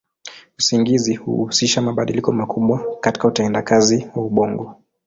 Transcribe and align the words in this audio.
Usingizi 0.59 1.15
huhusisha 1.15 1.81
mabadiliko 1.81 2.31
makubwa 2.31 2.97
katika 3.01 3.27
utendakazi 3.27 4.07
wa 4.15 4.23
ubongo. 4.25 4.75